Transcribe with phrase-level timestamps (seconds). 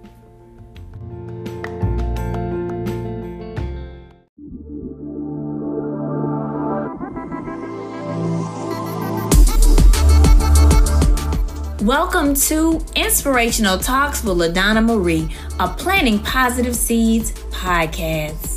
[11.88, 18.57] Welcome to Inspirational Talks with LaDonna Marie, a Planting Positive Seeds podcast.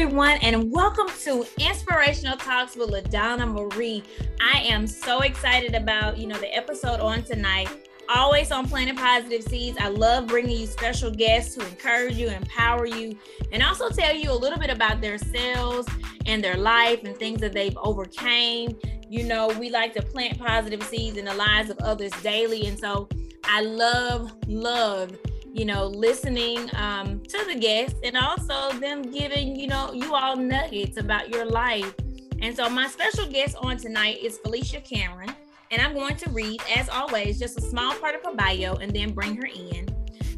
[0.00, 4.04] Everyone, and welcome to Inspirational Talks with LaDonna Marie.
[4.40, 7.68] I am so excited about you know the episode on tonight.
[8.08, 9.76] Always on Planting Positive Seeds.
[9.80, 13.18] I love bringing you special guests who encourage you, empower you,
[13.50, 15.88] and also tell you a little bit about themselves
[16.26, 18.78] and their life and things that they've overcame.
[19.10, 22.78] You know, we like to plant positive seeds in the lives of others daily, and
[22.78, 23.08] so
[23.42, 25.10] I love, love
[25.58, 30.36] you know, listening um, to the guests and also them giving, you know, you all
[30.36, 31.92] nuggets about your life.
[32.40, 35.34] And so my special guest on tonight is Felicia Cameron.
[35.72, 38.92] And I'm going to read, as always, just a small part of her bio and
[38.94, 39.88] then bring her in.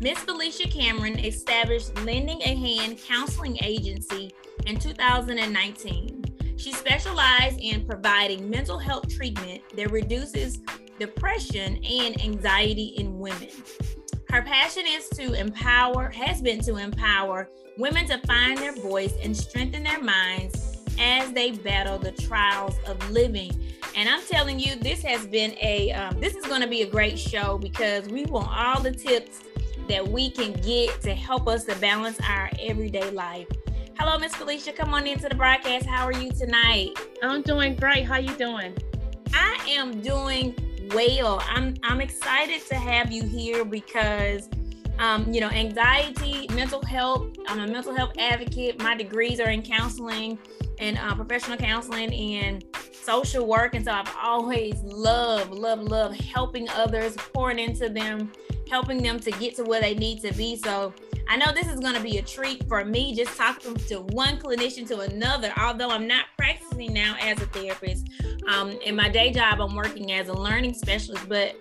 [0.00, 4.32] Miss Felicia Cameron established Lending a Hand Counseling Agency
[4.66, 6.24] in 2019.
[6.56, 10.60] She specialized in providing mental health treatment that reduces
[10.98, 13.50] depression and anxiety in women.
[14.30, 19.36] Her passion is to empower, has been to empower women to find their voice and
[19.36, 23.50] strengthen their minds as they battle the trials of living.
[23.96, 26.86] And I'm telling you, this has been a, um, this is going to be a
[26.86, 29.40] great show because we want all the tips
[29.88, 33.48] that we can get to help us to balance our everyday life.
[33.98, 34.72] Hello, Miss Felicia.
[34.72, 35.86] Come on into the broadcast.
[35.86, 36.90] How are you tonight?
[37.20, 38.04] I'm doing great.
[38.04, 38.76] How you doing?
[39.34, 40.54] I am doing
[40.94, 41.42] well.
[41.48, 44.48] I'm I'm excited to have you here because
[45.00, 47.34] um, you know, anxiety, mental health.
[47.48, 48.82] I'm a mental health advocate.
[48.82, 50.38] My degrees are in counseling
[50.78, 53.74] and uh, professional counseling and social work.
[53.74, 58.30] And so I've always loved, loved, loved helping others, pouring into them,
[58.68, 60.56] helping them to get to where they need to be.
[60.56, 60.92] So
[61.30, 64.36] I know this is going to be a treat for me, just talking to one
[64.38, 68.08] clinician to another, although I'm not practicing now as a therapist.
[68.50, 71.54] Um, in my day job, I'm working as a learning specialist, but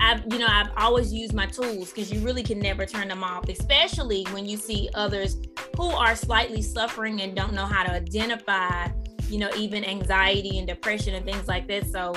[0.00, 3.22] I've, you know, I've always used my tools because you really can never turn them
[3.22, 5.36] off, especially when you see others
[5.76, 8.88] who are slightly suffering and don't know how to identify,
[9.28, 11.86] you know, even anxiety and depression and things like that.
[11.86, 12.14] So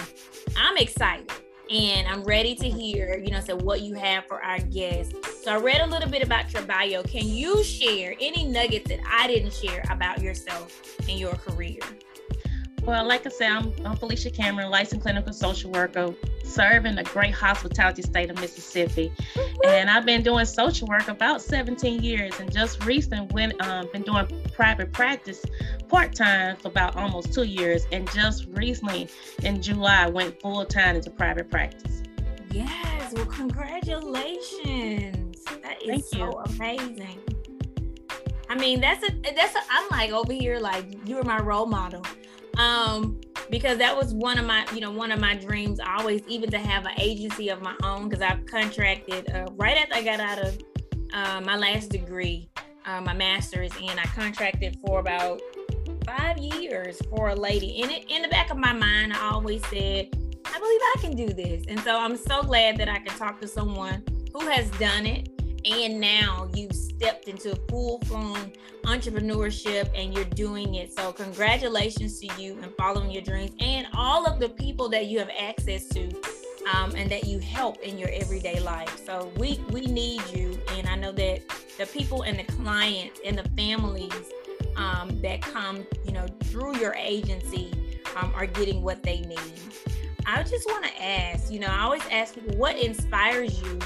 [0.58, 1.32] I'm excited
[1.70, 5.14] and I'm ready to hear, you know, so what you have for our guests.
[5.44, 7.04] So I read a little bit about your bio.
[7.04, 11.80] Can you share any nuggets that I didn't share about yourself and your career?
[12.88, 16.16] Well, like I said, I'm, I'm Felicia Cameron, licensed clinical social worker,
[16.46, 19.12] serving the great hospitality state of Mississippi.
[19.66, 24.04] And I've been doing social work about 17 years, and just recently went um, been
[24.04, 25.44] doing private practice
[25.90, 29.10] part time for about almost two years, and just recently
[29.44, 32.04] in July went full time into private practice.
[32.52, 35.44] Yes, well, congratulations!
[35.62, 36.32] That is Thank so you.
[36.56, 37.20] amazing.
[38.50, 41.66] I mean, that's a that's a, I'm like over here like you are my role
[41.66, 42.02] model
[42.58, 43.20] um
[43.50, 46.58] because that was one of my you know one of my dreams always even to
[46.58, 50.40] have an agency of my own because i've contracted uh, right after i got out
[50.40, 50.60] of
[51.14, 52.50] uh, my last degree
[52.86, 55.42] uh, my master's and i contracted for about
[56.08, 57.82] five years for a lady.
[57.82, 60.08] In it in the back of my mind i always said
[60.46, 61.66] i believe i can do this.
[61.68, 64.04] And so i'm so glad that i can talk to someone
[64.34, 65.30] who has done it
[65.72, 68.54] and now you've stepped into full blown
[68.84, 70.94] entrepreneurship and you're doing it.
[70.94, 75.20] So, congratulations to you and following your dreams and all of the people that you
[75.20, 76.10] have access to
[76.74, 79.02] um, and that you help in your everyday life.
[79.06, 80.58] So, we, we need you.
[80.72, 81.42] And I know that
[81.78, 84.32] the people and the clients and the families
[84.78, 87.72] um, that come, you know, through your agency
[88.16, 89.40] um, are getting what they need.
[90.26, 93.80] I just want to ask, you know, I always ask people what inspires you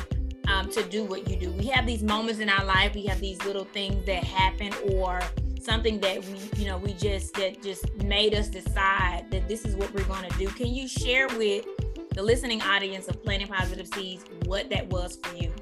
[0.51, 1.51] um, to do what you do.
[1.51, 2.93] We have these moments in our life.
[2.93, 5.21] We have these little things that happen or
[5.61, 9.75] something that we, you know, we just that just made us decide that this is
[9.75, 10.47] what we're going to do.
[10.47, 11.65] Can you share with
[12.13, 15.53] the listening audience of Planting Positive Seeds what that was for you?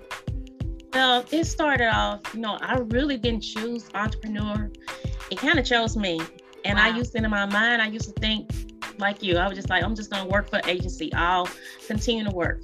[0.94, 4.72] Well, it started off, you know, I really didn't choose entrepreneur.
[5.30, 6.20] It kind of chose me.
[6.66, 6.86] And wow.
[6.86, 8.50] I used to, in my mind, I used to think
[8.98, 9.38] like you.
[9.38, 11.14] I was just like, I'm just gonna work for agency.
[11.14, 11.48] I'll
[11.88, 12.64] continue to work.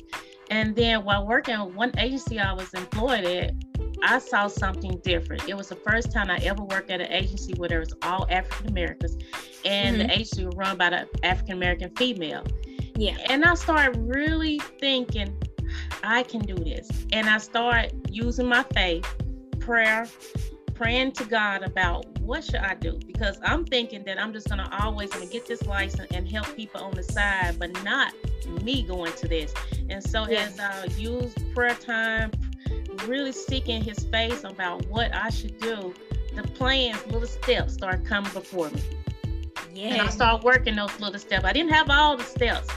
[0.50, 3.54] And then while working at one agency I was employed at,
[4.04, 5.48] I saw something different.
[5.50, 8.28] It was the first time I ever worked at an agency where there was all
[8.30, 9.18] African Americans,
[9.64, 10.08] and mm-hmm.
[10.08, 12.46] the agency was run by an African American female.
[12.98, 13.18] Yeah.
[13.30, 15.36] And I started really thinking,
[16.04, 16.90] I can do this.
[17.12, 19.06] And I started using my faith,
[19.60, 20.08] prayer,
[20.74, 23.00] praying to God about what should I do?
[23.06, 26.81] Because I'm thinking that I'm just gonna always gonna get this license and help people
[26.81, 28.13] on the side, but not
[28.63, 29.54] me going to this.
[29.89, 30.39] And so yeah.
[30.39, 32.31] as I use prayer time,
[33.06, 35.94] really seeking his face about what I should do,
[36.36, 38.81] the plans, little steps start coming before me.
[39.74, 39.88] Yeah.
[39.88, 41.45] And I start working those little steps.
[41.45, 42.68] I didn't have all the steps,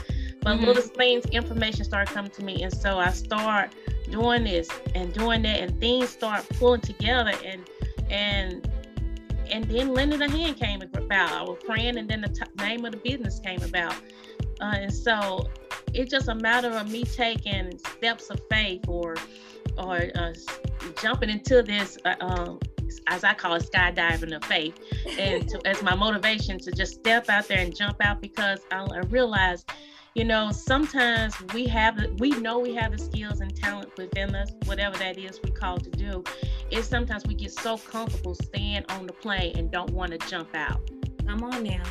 [0.41, 0.65] but mm-hmm.
[0.65, 2.61] little things, information started coming to me.
[2.63, 3.73] And so I start
[4.11, 7.63] doing this and doing that and things start pulling together and
[8.09, 8.68] and
[9.51, 11.31] and then lending a hand came about.
[11.31, 13.95] I was praying, and then the t- name of the business came about.
[14.61, 15.49] Uh, and so
[15.93, 19.15] it's just a matter of me taking steps of faith or
[19.77, 20.33] or uh,
[21.01, 22.59] jumping into this, uh, um,
[23.07, 24.77] as I call it, skydiving of faith,
[25.17, 28.83] and to, as my motivation to just step out there and jump out because I,
[28.83, 29.65] I realize
[30.15, 34.51] you know sometimes we have we know we have the skills and talent within us
[34.65, 36.23] whatever that is we called to do.
[36.71, 40.55] Is sometimes we get so comfortable staying on the plane and don't want to jump
[40.55, 40.89] out.
[41.25, 41.83] Come on now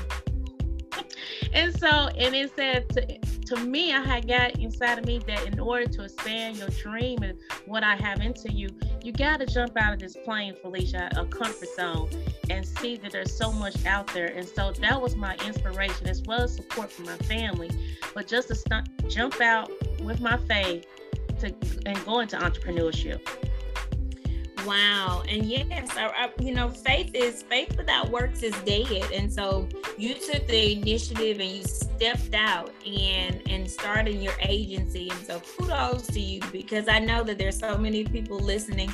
[1.53, 5.47] and so and it said to, to me i had got inside of me that
[5.47, 8.69] in order to expand your dream and what i have into you
[9.03, 12.09] you got to jump out of this plane felicia a comfort zone
[12.51, 14.27] and see that there's so much out there.
[14.27, 17.71] And so that was my inspiration as well as support from my family.
[18.15, 19.71] But just to st- jump out
[20.03, 20.87] with my faith
[21.41, 21.55] to
[21.87, 23.21] and go into entrepreneurship
[24.67, 25.23] Wow.
[25.29, 29.11] And yes, I, I, you know, faith is faith without works is dead.
[29.13, 35.11] And so you took the initiative and you stepped out and and started your agency.
[35.11, 38.93] And so kudos to you because I know that there's so many people listening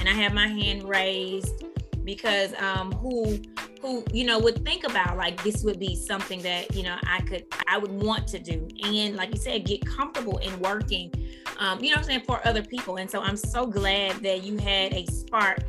[0.00, 1.64] and I have my hand raised
[2.04, 3.38] because um who
[3.86, 7.20] who you know would think about like this would be something that you know I
[7.20, 11.12] could I would want to do and like you said get comfortable in working
[11.58, 12.96] um, you know I'm saying, for other people.
[12.96, 15.60] And so I'm so glad that you had a spark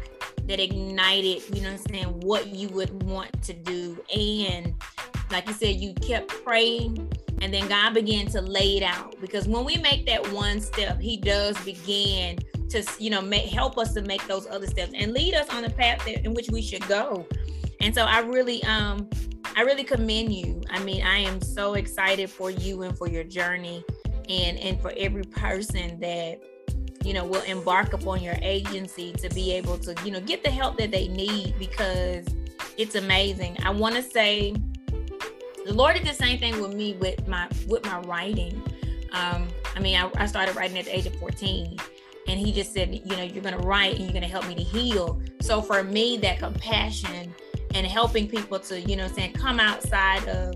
[0.45, 3.97] that ignited, you know I'm saying, what you would want to do.
[4.15, 4.73] And
[5.31, 7.11] like you said, you kept praying
[7.41, 9.19] and then God began to lay it out.
[9.21, 13.77] Because when we make that one step, He does begin to, you know, make, help
[13.77, 16.49] us to make those other steps and lead us on the path that, in which
[16.49, 17.25] we should go.
[17.79, 19.09] And so I really, um,
[19.55, 20.61] I really commend you.
[20.69, 23.83] I mean, I am so excited for you and for your journey
[24.29, 26.41] and and for every person that
[27.03, 30.49] you know will embark upon your agency to be able to you know get the
[30.49, 32.25] help that they need because
[32.77, 33.57] it's amazing.
[33.63, 34.53] I want to say
[35.65, 38.61] the lord did the same thing with me with my with my writing.
[39.11, 41.77] Um i mean I, I started writing at the age of 14
[42.27, 44.47] and he just said you know you're going to write and you're going to help
[44.47, 45.21] me to heal.
[45.41, 47.33] So for me that compassion
[47.77, 50.55] and helping people to you know saying come outside of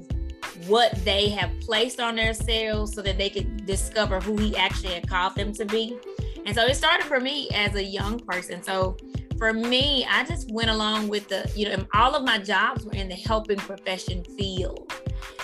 [0.67, 5.07] what they have placed on themselves so that they could discover who he actually had
[5.07, 5.97] called them to be.
[6.45, 8.61] And so it started for me as a young person.
[8.61, 8.97] So
[9.37, 12.93] for me, I just went along with the, you know, all of my jobs were
[12.93, 14.91] in the helping profession field.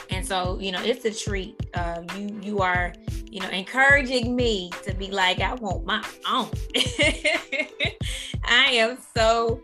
[0.10, 1.56] And so, you know, it's a treat.
[1.74, 2.94] Uh, you you are,
[3.38, 6.50] you know, encouraging me to be like, I want my own.
[8.46, 9.62] I am so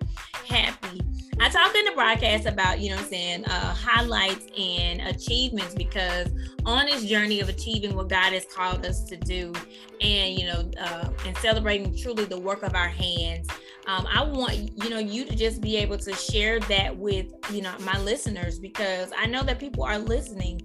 [0.47, 1.01] happy
[1.39, 6.29] I talk in the broadcast about, you know I'm saying, uh, highlights and achievements because
[6.65, 9.51] on this journey of achieving what God has called us to do
[9.99, 13.49] and, you know, uh, and celebrating truly the work of our hands,
[13.87, 17.61] um, I want, you know, you to just be able to share that with, you
[17.61, 20.61] know, my listeners because I know that people are listening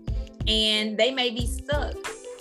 [0.46, 1.96] and they may be stuck.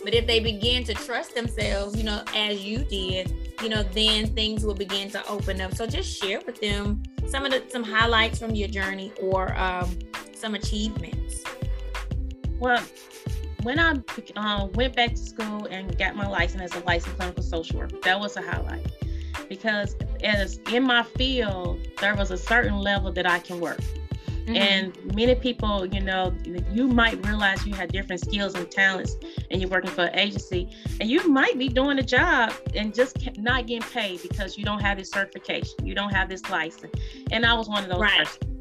[0.07, 4.33] But if they begin to trust themselves, you know, as you did, you know, then
[4.33, 5.75] things will begin to open up.
[5.75, 9.99] So just share with them some of the some highlights from your journey or um,
[10.33, 11.43] some achievements.
[12.57, 12.81] Well,
[13.63, 13.95] when I
[14.37, 17.97] uh, went back to school and got my license as a licensed clinical social worker,
[18.03, 18.89] that was a highlight
[19.49, 23.81] because as in my field, there was a certain level that I can work.
[24.47, 24.55] Mm-hmm.
[24.55, 26.33] And many people, you know,
[26.71, 29.17] you might realize you have different skills and talents
[29.51, 30.69] and you're working for an agency
[31.01, 34.79] and you might be doing a job and just not getting paid because you don't
[34.79, 36.93] have this certification, you don't have this license.
[37.31, 38.19] And I was one of those right.
[38.19, 38.53] persons.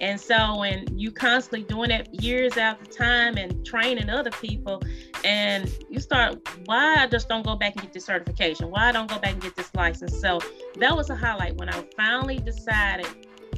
[0.00, 4.82] And so when you constantly doing that years after time and training other people,
[5.24, 8.70] and you start, why I just don't go back and get this certification?
[8.70, 10.18] Why I don't go back and get this license?
[10.18, 10.40] So
[10.76, 13.08] that was a highlight when I finally decided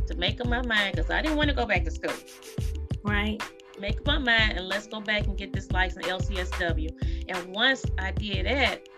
[0.07, 2.13] to make up my mind because I didn't want to go back to school.
[3.03, 3.43] Right.
[3.79, 6.91] Make up my mind and let's go back and get this license LCSW.
[7.29, 8.89] And once I did that,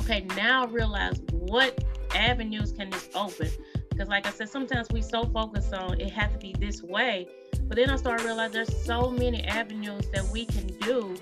[0.00, 1.82] okay, now I realize what
[2.14, 3.48] avenues can this open?
[3.88, 7.28] Because like I said, sometimes we so focused on it has to be this way.
[7.64, 11.16] But then I started realizing there's so many avenues that we can do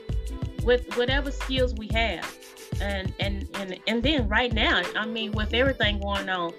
[0.65, 2.37] with whatever skills we have.
[2.81, 6.53] And and and and then right now, I mean, with everything going on,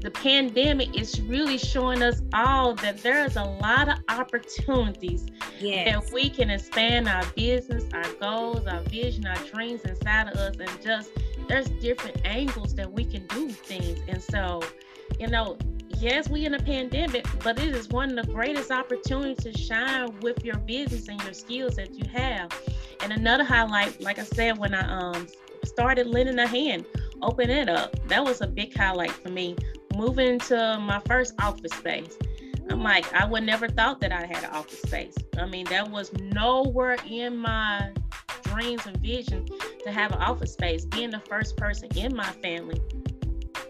[0.00, 5.26] the pandemic is really showing us all that there's a lot of opportunities
[5.58, 5.92] yes.
[5.92, 10.56] that we can expand our business, our goals, our vision, our dreams inside of us,
[10.56, 11.10] and just
[11.48, 13.98] there's different angles that we can do things.
[14.06, 14.62] And so,
[15.18, 15.58] you know,
[15.96, 20.16] yes, we in a pandemic, but it is one of the greatest opportunities to shine
[20.20, 22.50] with your business and your skills that you have.
[23.02, 25.26] And another highlight, like I said, when I um
[25.64, 26.84] started lending a hand,
[27.22, 29.56] open it up, that was a big highlight for me.
[29.98, 32.16] Moving to my first office space.
[32.70, 35.16] I'm like, I would never thought that I had an office space.
[35.36, 37.92] I mean, that was nowhere in my
[38.42, 39.44] dreams and vision
[39.84, 42.80] to have an office space, being the first person in my family,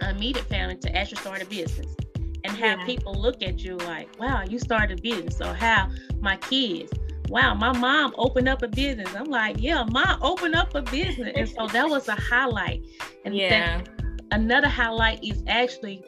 [0.03, 1.97] immediate family, to actually start a business
[2.45, 2.85] and have yeah.
[2.85, 5.39] people look at you like, wow, you started a business.
[5.39, 5.89] So how
[6.21, 6.93] my kids,
[7.31, 9.09] wow, my mom opened up a business.
[9.15, 11.33] I'm like, yeah, mom opened up a business.
[11.35, 12.85] and so that was a highlight.
[13.25, 13.83] And yeah.
[14.31, 16.05] another highlight is actually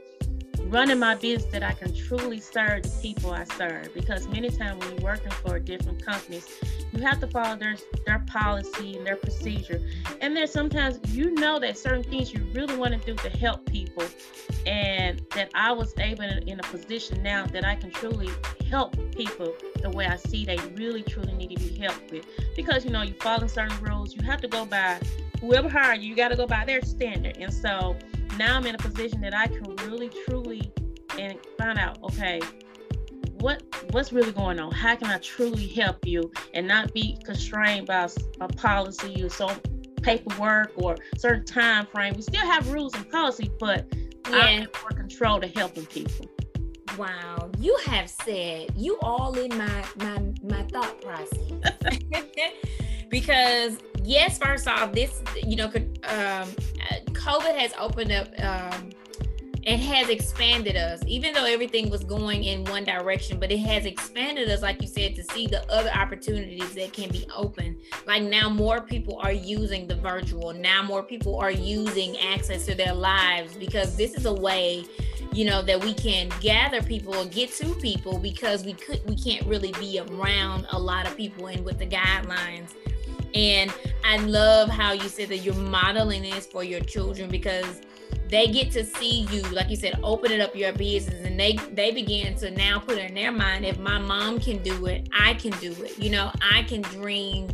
[0.70, 3.92] running my business that I can truly serve the people I serve.
[3.92, 6.48] Because many times when you're working for different companies,
[6.92, 9.82] you have to follow their their policy and their procedure.
[10.20, 13.66] And then sometimes you know that certain things you really want to do to help
[13.66, 14.04] people,
[14.66, 18.30] and that I was able in a position now that I can truly
[18.70, 22.26] help people the way I see they really truly need to be helped with.
[22.56, 25.00] Because you know you follow certain rules, you have to go by
[25.40, 27.36] whoever hired you, you got to go by their standard.
[27.38, 27.96] And so
[28.38, 30.72] now I'm in a position that I can really truly
[31.18, 32.40] and find out, okay,
[33.40, 34.70] what what's really going on?
[34.72, 38.08] How can I truly help you and not be constrained by
[38.40, 39.58] a policy or some
[40.02, 42.14] paperwork or certain time frame?
[42.14, 43.86] We still have rules and policy, but
[44.28, 44.36] yeah.
[44.36, 46.26] I have more control to helping people.
[46.98, 51.38] Wow, you have said you all in my my my thought process.
[53.10, 56.48] because yes, first off, this you know could um
[57.12, 58.90] COVID has opened up um,
[59.62, 63.84] it has expanded us, even though everything was going in one direction, but it has
[63.84, 67.76] expanded us, like you said, to see the other opportunities that can be open.
[68.06, 70.54] Like now, more people are using the virtual.
[70.54, 74.86] Now, more people are using access to their lives because this is a way,
[75.32, 79.16] you know, that we can gather people or get to people because we could we
[79.16, 82.70] can't really be around a lot of people and with the guidelines
[83.34, 83.72] and
[84.04, 87.80] I love how you said that you're modeling this for your children because
[88.28, 91.56] they get to see you, like you said, open it up your business, and they
[91.72, 95.34] they begin to now put in their mind, if my mom can do it, I
[95.34, 95.98] can do it.
[95.98, 97.48] You know, I can dream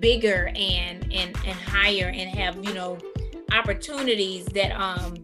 [0.00, 2.98] bigger and and and higher and have you know
[3.52, 5.14] opportunities that um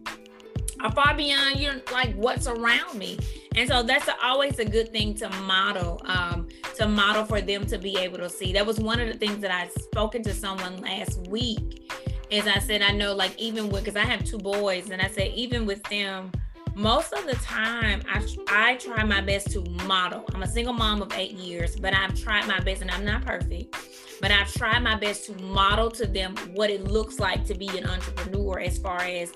[0.85, 3.17] are far beyond you know, like what's around me.
[3.55, 7.77] And so that's always a good thing to model um, to model for them to
[7.77, 8.53] be able to see.
[8.53, 11.91] That was one of the things that i spoken to someone last week
[12.29, 15.07] is i said i know like even with because i have two boys and i
[15.07, 16.31] said even with them
[16.75, 20.25] most of the time I, I try my best to model.
[20.33, 23.25] I'm a single mom of eight years but i've tried my best and i'm not
[23.25, 23.75] perfect
[24.21, 27.67] but i've tried my best to model to them what it looks like to be
[27.77, 29.33] an entrepreneur as far as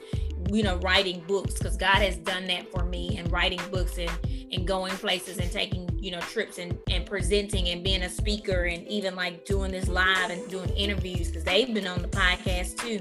[0.51, 4.11] you know writing books because god has done that for me and writing books and
[4.51, 8.63] and going places and taking you know trips and and presenting and being a speaker
[8.63, 12.77] and even like doing this live and doing interviews because they've been on the podcast
[12.77, 12.99] too.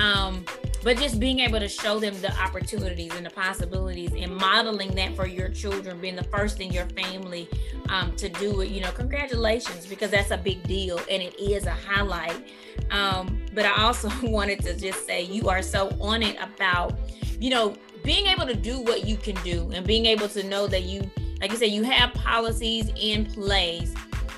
[0.00, 0.44] Um
[0.86, 5.16] but just being able to show them the opportunities and the possibilities and modeling that
[5.16, 7.48] for your children being the first in your family
[7.88, 11.66] um, to do it you know congratulations because that's a big deal and it is
[11.66, 12.36] a highlight.
[12.92, 16.96] Um, but i also wanted to just say you are so on it about
[17.40, 17.74] you know
[18.04, 21.10] being able to do what you can do and being able to know that you
[21.40, 23.92] like you said you have policies in place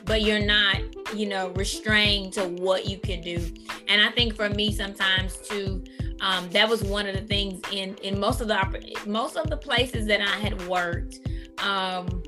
[0.07, 0.79] but you're not
[1.15, 3.53] you know restrained to what you can do.
[3.89, 5.85] And i think for me sometimes too
[6.21, 9.57] um, that was one of the things in in most of the most of the
[9.57, 11.21] places that I had worked.
[11.59, 12.23] Um,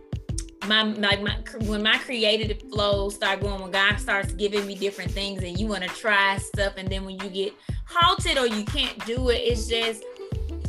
[0.66, 5.10] my, my, my when my creative flow start going when God starts giving me different
[5.10, 7.54] things and you want to try stuff and then when you get
[7.86, 10.04] halted or you can't do it it's just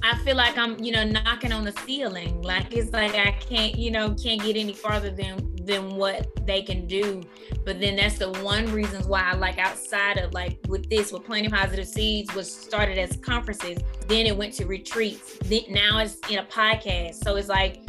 [0.03, 2.41] I feel like I'm, you know, knocking on the ceiling.
[2.41, 6.61] Like it's like I can't, you know, can't get any farther than than what they
[6.61, 7.23] can do.
[7.65, 11.23] But then that's the one reasons why I like outside of like with this, with
[11.23, 15.37] Planting Positive Seeds was started as conferences, then it went to retreats.
[15.45, 17.23] Then now it's in a podcast.
[17.23, 17.81] So it's like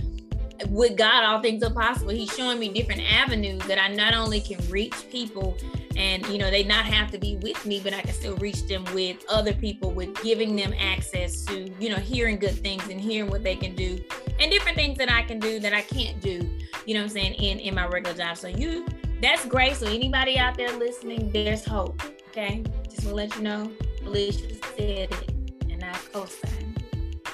[0.69, 2.11] with God, all things are possible.
[2.11, 5.57] He's showing me different avenues that I not only can reach people
[5.97, 8.67] and you know they not have to be with me but i can still reach
[8.67, 12.99] them with other people with giving them access to you know hearing good things and
[12.99, 14.03] hearing what they can do
[14.41, 16.49] and different things that i can do that i can't do
[16.87, 18.37] you know what i'm saying in in my regular job.
[18.37, 18.87] So you
[19.21, 19.77] that's great.
[19.77, 22.65] So anybody out there listening there's hope okay?
[22.91, 23.71] Just want to let you know
[24.03, 25.33] Felicia said it
[25.71, 26.75] and i co-sign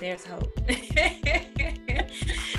[0.00, 0.48] there's hope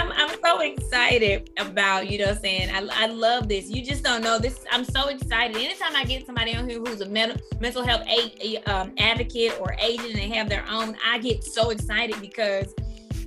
[0.00, 2.70] I'm, I'm so excited about, you know saying?
[2.70, 3.68] I, I love this.
[3.68, 4.64] You just don't know this.
[4.70, 5.56] I'm so excited.
[5.56, 9.76] Anytime I get somebody on here who's a mental, mental health a, um, advocate or
[9.78, 12.74] agent and they have their own, I get so excited because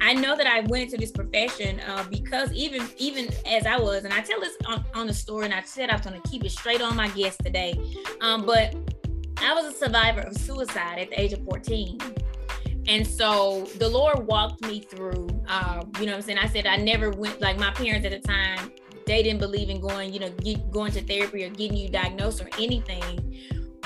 [0.01, 4.03] I know that I went into this profession uh, because even even as I was,
[4.03, 6.29] and I tell this on, on the story, and I said I was going to
[6.29, 7.79] keep it straight on my guest today,
[8.19, 8.75] um, but
[9.37, 11.99] I was a survivor of suicide at the age of 14.
[12.87, 16.39] And so the Lord walked me through, uh, you know I'm saying?
[16.39, 18.71] I said I never went, like my parents at the time,
[19.05, 22.41] they didn't believe in going, you know, get, going to therapy or getting you diagnosed
[22.41, 23.39] or anything.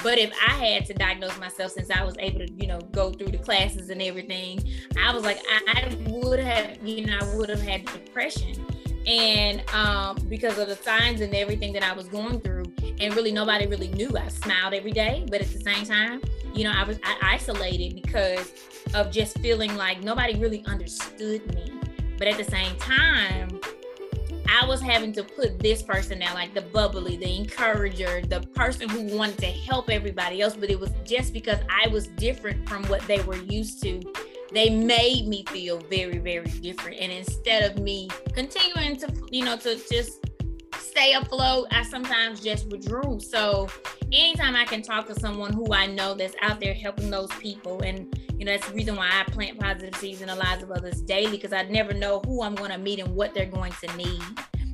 [0.03, 3.11] But if I had to diagnose myself since I was able to, you know, go
[3.11, 4.63] through the classes and everything,
[5.03, 8.63] I was like, I, I would have, you know, I would have had depression.
[9.07, 12.65] And um, because of the signs and everything that I was going through,
[12.99, 14.17] and really nobody really knew.
[14.17, 16.21] I smiled every day, but at the same time,
[16.53, 18.51] you know, I was I isolated because
[18.93, 21.71] of just feeling like nobody really understood me.
[22.17, 23.59] But at the same time,
[24.49, 28.89] I was having to put this person down, like the bubbly, the encourager, the person
[28.89, 30.55] who wanted to help everybody else.
[30.55, 34.01] But it was just because I was different from what they were used to.
[34.53, 36.99] They made me feel very, very different.
[36.99, 40.25] And instead of me continuing to, you know, to just
[40.77, 43.19] stay afloat, I sometimes just withdrew.
[43.19, 43.67] So
[44.11, 47.81] anytime I can talk to someone who I know that's out there helping those people,
[47.81, 50.71] and you know, that's the reason why I plant positive seeds in the lives of
[50.71, 53.73] others daily, because I never know who I'm going to meet and what they're going
[53.83, 54.21] to need.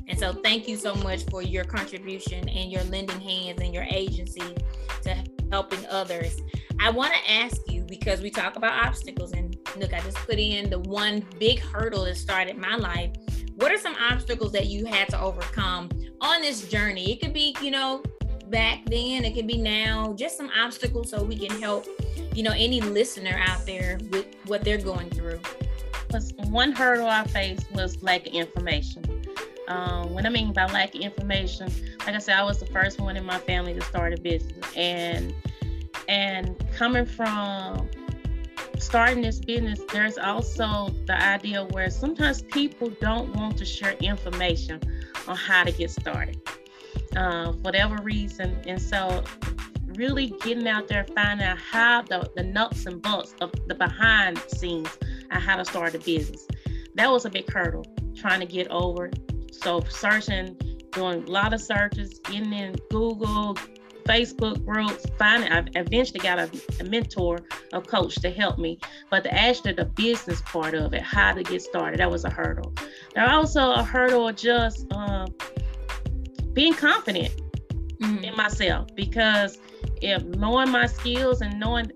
[0.07, 3.86] And so thank you so much for your contribution and your lending hands and your
[3.89, 4.55] agency
[5.03, 6.39] to helping others.
[6.79, 10.39] I want to ask you because we talk about obstacles and look, I just put
[10.39, 13.12] in the one big hurdle that started my life.
[13.55, 15.89] What are some obstacles that you had to overcome
[16.21, 17.12] on this journey?
[17.12, 18.03] It could be, you know,
[18.49, 21.88] back then, it could be now, just some obstacles so we can help,
[22.33, 25.39] you know, any listener out there with what they're going through.
[26.45, 29.03] One hurdle I faced was lack of information.
[29.67, 31.71] Um, what I mean by lack of information,
[32.05, 34.65] like I said, I was the first one in my family to start a business,
[34.75, 35.33] and
[36.07, 37.89] and coming from
[38.77, 44.81] starting this business, there's also the idea where sometimes people don't want to share information
[45.27, 46.39] on how to get started
[47.15, 48.57] uh, whatever reason.
[48.67, 49.23] And so,
[49.95, 54.39] really getting out there, finding out how the, the nuts and bolts of the behind
[54.47, 54.89] scenes
[55.29, 56.47] and how to start a business.
[56.95, 59.12] That was a big hurdle trying to get over.
[59.51, 60.55] So, searching,
[60.91, 63.57] doing a lot of searches, getting in Google,
[64.03, 67.39] Facebook groups, finding, I eventually got a, a, mentor,
[67.71, 68.79] a coach to help me.
[69.09, 72.29] But the actually the business part of it, how to get started, that was a
[72.29, 72.73] hurdle.
[73.15, 75.27] There also a hurdle of just uh,
[76.53, 77.33] being confident
[77.99, 78.23] mm-hmm.
[78.23, 79.59] in myself because
[80.01, 81.91] if knowing my skills and knowing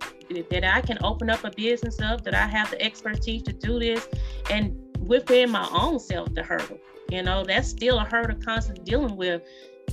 [0.50, 3.80] that I can open up a business up, that I have the expertise to do
[3.80, 4.08] this,
[4.50, 6.80] and within my own self, the hurdle.
[7.10, 9.42] You know, that's still a hurdle constantly dealing with.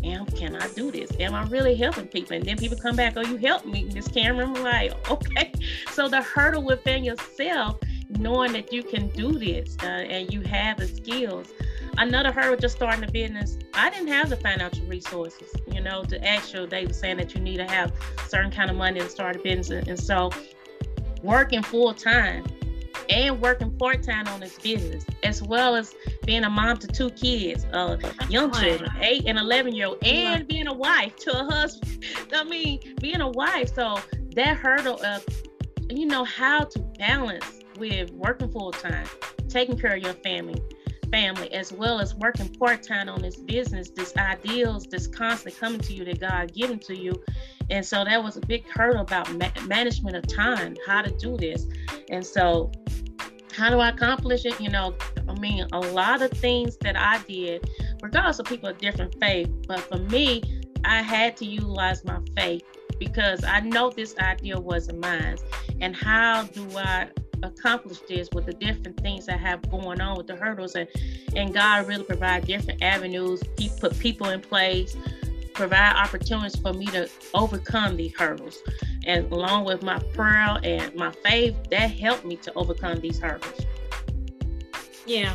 [0.04, 1.10] Am can I do this?
[1.18, 2.36] Am I really helping people?
[2.36, 4.56] And then people come back, oh, you helped me, Miss Cameron.
[4.56, 5.52] I'm like, okay.
[5.92, 7.78] So the hurdle within yourself,
[8.10, 11.48] knowing that you can do this uh, and you have the skills
[11.98, 16.22] another hurdle just starting a business i didn't have the financial resources you know to
[16.26, 17.92] actually they were saying that you need to have
[18.28, 20.30] certain kind of money to start a business and so
[21.22, 22.44] working full-time
[23.08, 27.66] and working part-time on this business as well as being a mom to two kids
[27.72, 27.96] uh
[28.28, 32.04] young children eight and 11 year old and being a wife to a husband.
[32.32, 33.98] I mean being a wife so
[34.34, 35.24] that hurdle of
[35.90, 39.06] you know how to balance with working full-time
[39.48, 40.60] taking care of your family
[41.10, 45.92] family as well as working part-time on this business this ideals this constantly coming to
[45.92, 47.22] you that god given to you.
[47.70, 51.36] And so that was a big hurdle about ma- management of time how to do
[51.36, 51.66] this.
[52.10, 52.70] And so
[53.56, 54.60] how do i accomplish it?
[54.60, 54.94] You know
[55.28, 57.68] i mean a lot of things that i did
[58.02, 60.42] regardless of people of different faith but for me
[60.84, 62.62] i had to utilize my faith
[62.98, 65.36] because i know this idea wasn't mine.
[65.80, 67.08] And how do i
[67.42, 70.74] accomplish this with the different things I have going on with the hurdles?
[70.74, 70.88] And
[71.36, 74.96] and God really provide different avenues, he put people in place,
[75.54, 78.58] provide opportunities for me to overcome these hurdles.
[79.06, 83.60] And along with my prayer and my faith, that helped me to overcome these hurdles.
[85.06, 85.34] Yeah.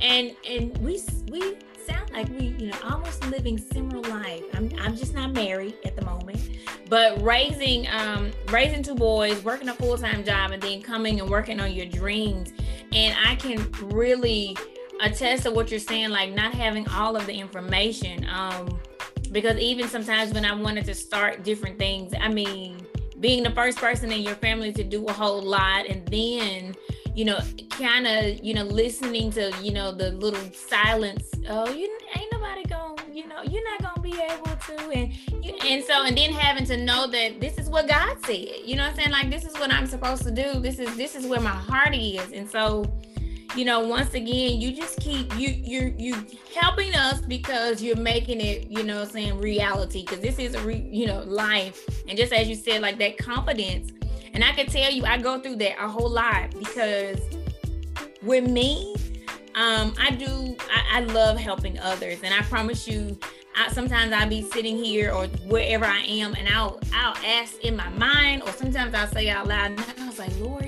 [0.00, 4.44] And and we we sound like we, you know, almost living similar life.
[4.54, 6.40] I'm I'm just not married at the moment,
[6.88, 11.60] but raising um raising two boys, working a full-time job and then coming and working
[11.60, 12.52] on your dreams.
[12.92, 14.56] And I can really
[15.00, 18.26] attest to what you're saying, like not having all of the information.
[18.28, 18.78] Um
[19.32, 22.78] because even sometimes when I wanted to start different things, I mean,
[23.20, 26.74] being the first person in your family to do a whole lot and then
[27.14, 27.38] you know
[27.70, 32.62] kind of you know listening to you know the little silence oh you ain't nobody
[32.64, 35.12] gonna you know you're not gonna be able to and
[35.44, 38.76] you and so and then having to know that this is what god said you
[38.76, 39.10] know what i'm saying?
[39.10, 40.60] Like this is what i'm supposed to do.
[40.60, 42.32] This is this is where my heart is.
[42.32, 42.84] And so
[43.56, 48.40] you know, once again, you just keep you you you helping us because you're making
[48.40, 52.32] it, you know, saying reality because this is a re, you know life, and just
[52.32, 53.90] as you said, like that confidence,
[54.34, 57.20] and I can tell you, I go through that a whole lot because
[58.22, 58.94] with me,
[59.54, 63.18] um, I do I, I love helping others, and I promise you,
[63.56, 67.76] I, sometimes I'll be sitting here or wherever I am, and I'll I'll ask in
[67.76, 70.67] my mind, or sometimes I'll say out loud, and I was like, Lord,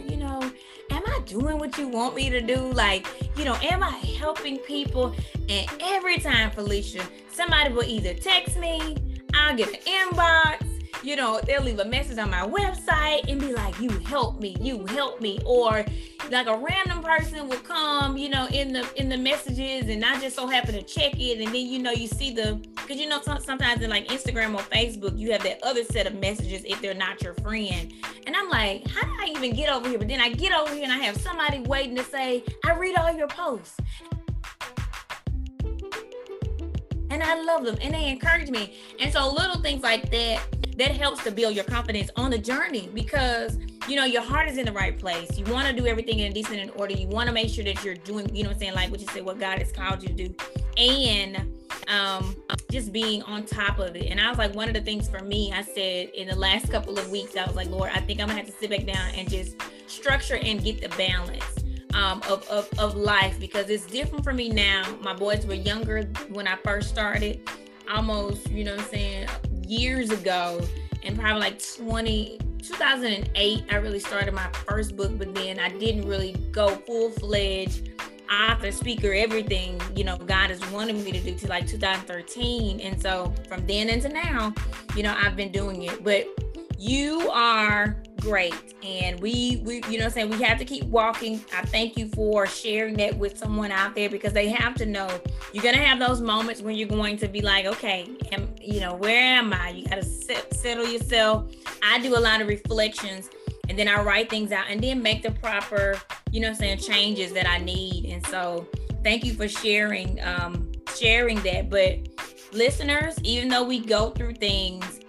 [1.31, 2.57] doing what you want me to do?
[2.57, 5.15] Like, you know, am I helping people?
[5.49, 8.97] And every time, Felicia, somebody will either text me,
[9.33, 10.67] I'll get an inbox,
[11.03, 14.57] you know, they'll leave a message on my website and be like, you help me,
[14.61, 15.39] you help me.
[15.45, 15.85] Or
[16.31, 20.21] like a random person will come, you know, in the in the messages and I
[20.21, 21.41] just so happen to check it.
[21.41, 24.63] And then, you know, you see the because you know, sometimes in like Instagram or
[24.63, 27.93] Facebook, you have that other set of messages if they're not your friend.
[28.27, 29.99] And I'm like, how did I even get over here?
[29.99, 32.97] But then I get over here and I have somebody waiting to say, I read
[32.97, 33.77] all your posts.
[37.11, 38.79] And I love them and they encourage me.
[38.99, 40.43] And so little things like that
[40.79, 44.57] that helps to build your confidence on the journey because you know your heart is
[44.57, 45.37] in the right place.
[45.37, 46.95] You want to do everything in a decent and order.
[46.95, 49.01] You want to make sure that you're doing you know what i'm saying like what
[49.01, 50.35] you said what god has called you to do.
[50.77, 51.55] And
[51.89, 52.37] um
[52.71, 54.07] just being on top of it.
[54.07, 56.71] And i was like one of the things for me i said in the last
[56.71, 58.87] couple of weeks i was like lord i think i'm gonna have to sit back
[58.87, 61.60] down and just structure and get the balance
[62.01, 64.97] um, of, of, of life because it's different for me now.
[65.03, 67.49] My boys were younger when I first started,
[67.93, 69.29] almost, you know what I'm saying,
[69.67, 70.61] years ago.
[71.03, 76.07] And probably like 20 2008 i really started my first book but then i didn't
[76.07, 77.89] really go full-fledged
[78.31, 79.81] author speaker everything.
[79.97, 83.89] You know god has wanted me to do to like 2013 and so from then
[83.89, 84.53] into now
[84.95, 86.05] you know i've been doing it.
[86.05, 86.27] But
[86.81, 88.75] you are great.
[88.83, 90.31] And we we you know i'm saying?
[90.31, 91.45] We have to keep walking.
[91.55, 95.09] I thank you for sharing that with someone out there because they have to know
[95.53, 98.95] you're gonna have those moments when you're going to be like okay am, you know
[98.95, 99.71] where am i?
[99.71, 101.53] You gotta set, settle yourself.
[101.83, 103.29] I do a lot of reflections
[103.69, 105.97] and then i write things out and then make the proper
[106.33, 108.07] you know saying changes that i need.
[108.07, 108.67] And so
[109.05, 111.69] thank you for sharing um sharing that.
[111.69, 111.99] But
[112.53, 115.00] listeners even though we go through things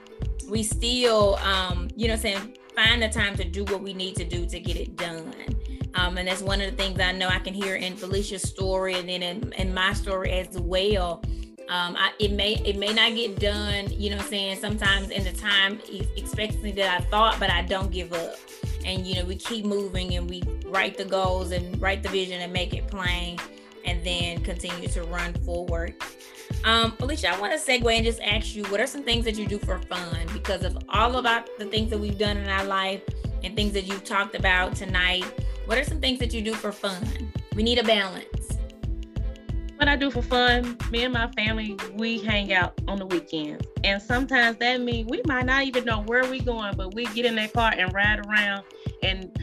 [0.52, 4.26] we still um you know saying find the time to do what we need to
[4.26, 5.34] do to get it done.
[5.94, 8.94] Um, and that's one of the things I know I can hear in Felicia's story
[8.96, 11.22] and then in, in my story as well.
[11.68, 15.34] Um, I, it may it may not get done, you know, saying sometimes in the
[15.34, 15.80] time
[16.18, 18.36] expectancy that I thought, but I don't give up.
[18.86, 22.42] And you know, we keep moving and we write the goals and write the vision
[22.42, 23.38] and make it plain,
[23.86, 25.96] and then continue to run forward.
[26.64, 29.36] Um, Felicia, I want to segue and just ask you, what are some things that
[29.36, 30.28] you do for fun?
[30.34, 33.02] Because of all about the things that we've done in our life
[33.44, 35.26] and things that you've talked about tonight,
[35.66, 37.04] what are some things that you do for fun?
[37.56, 38.58] We need a balance.
[39.78, 43.66] What I do for fun, me and my family, we hang out on the weekends.
[43.84, 47.26] And sometimes that means we might not even know where we're going, but we get
[47.26, 48.64] in that car and ride around
[49.02, 49.36] and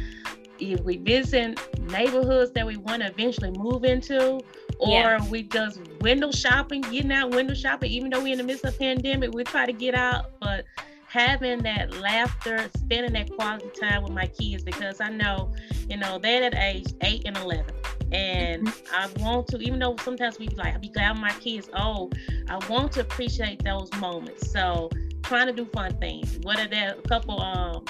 [0.60, 1.58] if we visit
[1.90, 4.40] neighborhoods that we want to eventually move into
[4.78, 5.28] or yeah.
[5.28, 8.78] we just window shopping, getting out window shopping, even though we're in the midst of
[8.78, 10.64] pandemic, we try to get out, but
[11.08, 15.52] having that laughter, spending that quality time with my kids because I know,
[15.88, 17.74] you know, they're at age eight and eleven.
[18.12, 18.94] And mm-hmm.
[18.94, 22.16] I want to, even though sometimes we like, I be glad my kids old,
[22.48, 24.50] I want to appreciate those moments.
[24.50, 24.90] So
[25.22, 26.38] trying to do fun things.
[26.42, 27.84] Whether there a couple um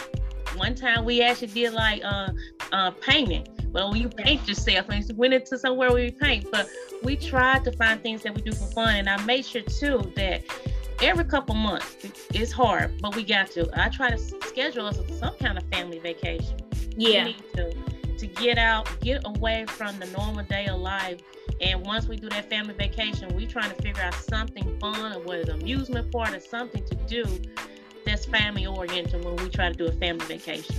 [0.59, 2.29] one time we actually did like uh
[2.73, 6.47] uh painting well, you paint yourself and you went into somewhere where we paint.
[6.51, 6.69] But
[7.03, 8.97] we tried to find things that we do for fun.
[8.97, 10.43] And I made sure too that
[11.03, 11.97] every couple months
[12.35, 13.69] it's hard, but we got to.
[13.75, 16.57] I try to schedule us some kind of family vacation.
[16.97, 17.33] Yeah.
[18.19, 21.21] to get out, get away from the normal day of life.
[21.61, 25.21] And once we do that family vacation, we trying to figure out something fun or
[25.21, 27.25] what is amusement part or something to do
[28.19, 30.77] that's family oriented when we try to do a family vacation.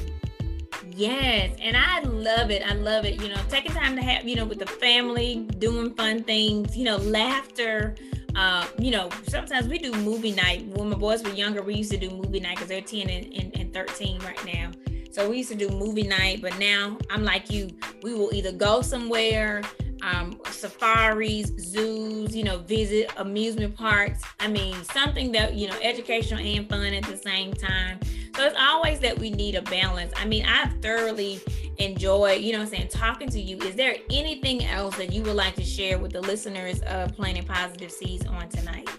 [0.91, 2.63] Yes, and I love it.
[2.69, 3.21] I love it.
[3.21, 6.83] You know, taking time to have, you know, with the family, doing fun things, you
[6.83, 7.95] know, laughter.
[8.35, 10.65] Uh, you know, sometimes we do movie night.
[10.67, 13.33] When my boys were younger, we used to do movie night because they're 10 and,
[13.33, 14.71] and, and 13 right now.
[15.11, 17.69] So we used to do movie night, but now I'm like you.
[18.03, 19.61] We will either go somewhere,
[20.01, 24.21] um, safaris, zoos, you know, visit amusement parks.
[24.39, 27.99] I mean, something that, you know, educational and fun at the same time.
[28.35, 30.13] So it's always that we need a balance.
[30.15, 31.41] I mean, I've thoroughly
[31.77, 33.57] enjoyed, you know I'm saying, talking to you.
[33.57, 37.45] Is there anything else that you would like to share with the listeners of Planting
[37.45, 38.89] Positive Seeds on tonight?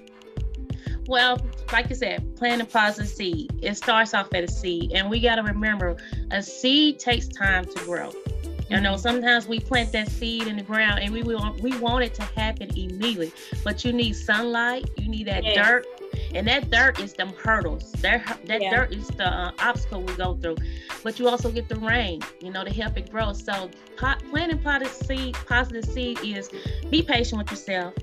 [1.07, 1.41] Well,
[1.73, 3.59] like I said, plant a positive seed.
[3.63, 4.93] It starts off at a seed.
[4.93, 5.97] And we got to remember
[6.31, 8.13] a seed takes time to grow.
[8.71, 9.01] You know, mm-hmm.
[9.01, 12.23] sometimes we plant that seed in the ground and we want we want it to
[12.23, 13.33] happen immediately.
[13.65, 15.57] But you need sunlight, you need that yes.
[15.57, 15.87] dirt,
[16.35, 17.91] and that dirt is them hurdles.
[17.95, 18.71] That that yeah.
[18.71, 20.57] dirt is the uh, obstacle we go through.
[21.03, 23.33] But you also get the rain, you know, to help it grow.
[23.33, 26.49] So pot, planting positive seed, positive seed is
[26.91, 27.95] be patient with yourself.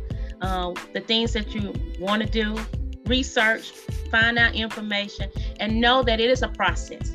[0.41, 2.59] Uh, the things that you want to do,
[3.05, 3.71] research,
[4.11, 7.13] find out information, and know that it is a process.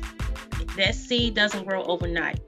[0.75, 2.39] That seed doesn't grow overnight.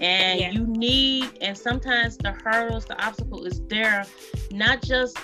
[0.00, 0.50] And yeah.
[0.50, 4.04] you need, and sometimes the hurdles, the obstacle is there,
[4.50, 5.18] not just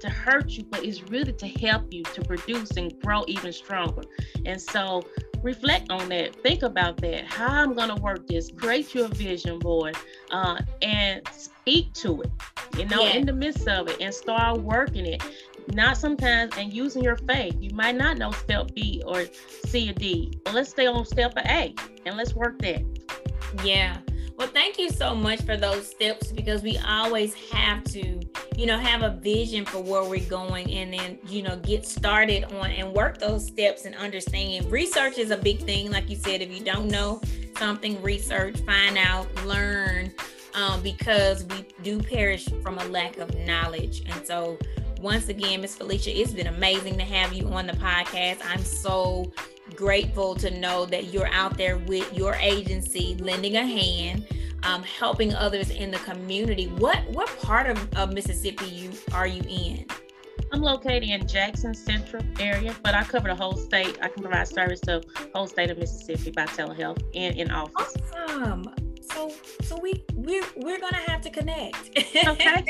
[0.00, 4.02] to hurt you, but it's really to help you to produce and grow even stronger.
[4.44, 5.02] And so
[5.42, 6.42] reflect on that.
[6.42, 7.24] Think about that.
[7.26, 8.50] How I'm going to work this.
[8.50, 9.96] Create your vision board
[10.30, 12.30] uh, and speak to it,
[12.76, 13.14] you know, yeah.
[13.14, 15.22] in the midst of it and start working it
[15.72, 17.56] not sometimes and using your faith.
[17.60, 19.24] You might not know step B or
[19.66, 22.84] C or D, but let's stay on step A and let's work that.
[23.64, 23.98] Yeah.
[24.36, 28.20] Well, thank you so much for those steps because we always have to,
[28.54, 32.44] you know, have a vision for where we're going and then, you know, get started
[32.44, 34.70] on and work those steps and understand.
[34.70, 35.90] Research is a big thing.
[35.90, 37.22] Like you said, if you don't know
[37.56, 40.12] something, research, find out, learn,
[40.52, 44.02] um, because we do perish from a lack of knowledge.
[44.04, 44.58] And so,
[45.00, 48.38] once again, Miss Felicia, it's been amazing to have you on the podcast.
[48.44, 49.30] I'm so
[49.74, 54.26] grateful to know that you're out there with your agency, lending a hand,
[54.62, 56.68] um, helping others in the community.
[56.68, 59.86] What what part of, of Mississippi you are you in?
[60.52, 63.98] I'm located in Jackson Central area, but I cover the whole state.
[64.00, 65.02] I can provide service to
[65.34, 67.96] whole state of Mississippi by telehealth and in office.
[68.28, 68.64] Awesome.
[69.02, 69.32] So
[69.62, 71.90] so we we we're gonna have to connect.
[72.16, 72.64] Okay.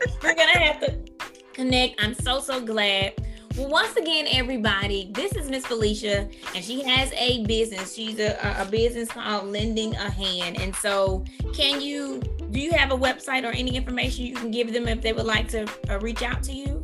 [0.22, 1.09] we're gonna have to
[1.54, 2.02] connect.
[2.02, 3.14] I'm so, so glad.
[3.56, 7.92] Well, once again, everybody, this is Miss Felicia, and she has a business.
[7.92, 10.60] She's a, a business called Lending a Hand.
[10.60, 14.72] And so, can you do you have a website or any information you can give
[14.72, 16.82] them if they would like to uh, reach out to you?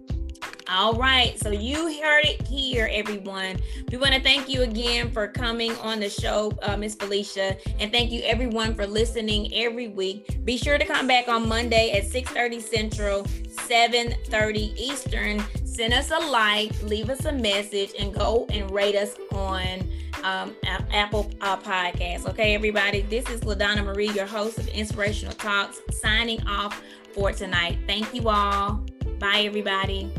[0.70, 1.38] All right.
[1.40, 3.57] So you heard it here, everyone.
[3.90, 7.57] We want to thank you again for coming on the show, uh, Miss Felicia.
[7.81, 10.44] And thank you everyone for listening every week.
[10.44, 13.24] Be sure to come back on Monday at 6:30 Central,
[13.66, 15.42] 7:30 Eastern.
[15.64, 19.88] Send us a like, leave us a message, and go and rate us on
[20.22, 20.54] um,
[20.92, 22.28] Apple uh, Podcasts.
[22.28, 23.00] Okay, everybody.
[23.02, 26.83] This is LaDonna Marie, your host of Inspirational Talks, signing off
[27.14, 27.78] for tonight.
[27.87, 28.85] Thank you all.
[29.18, 30.12] Bye, everybody.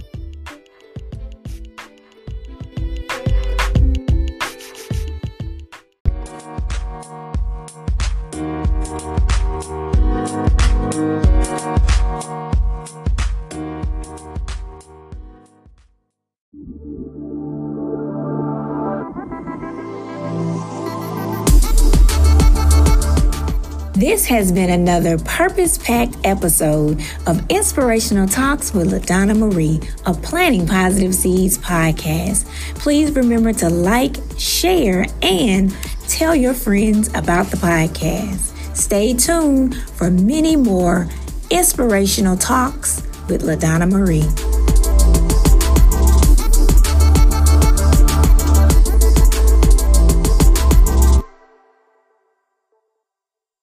[24.30, 31.16] Has been another purpose packed episode of Inspirational Talks with LaDonna Marie, a Planting Positive
[31.16, 32.46] Seeds podcast.
[32.76, 35.76] Please remember to like, share, and
[36.08, 38.56] tell your friends about the podcast.
[38.78, 41.10] Stay tuned for many more
[41.50, 44.49] inspirational talks with LaDonna Marie.